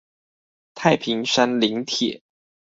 [0.73, 2.21] 太平山林鐵